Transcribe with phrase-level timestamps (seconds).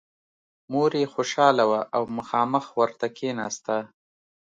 [0.71, 3.75] مور یې خوشحاله وه او مخامخ ورته کېناسته